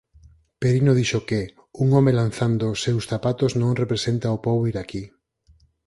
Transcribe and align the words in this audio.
Perino 0.61 0.91
dixo 0.99 1.19
que 1.29 1.41
"un 1.83 1.87
home 1.97 2.11
lanzando 2.21 2.67
seus 2.83 3.03
zapatos 3.11 3.51
non 3.61 3.79
representa 3.81 4.35
o 4.35 4.41
pobo 4.45 4.61
iraquí". 4.71 5.03